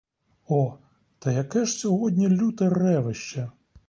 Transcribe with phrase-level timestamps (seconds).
[0.47, 0.77] О,
[1.19, 3.49] та яке ж сьогодні люте ревище!